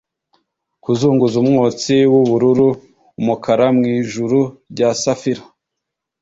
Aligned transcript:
kuzunguza 0.83 1.35
umwotsi 1.43 1.95
wubururu-umukara 2.11 3.65
mwijuru 3.77 4.39
rya 4.71 4.89
safiro 5.01 5.43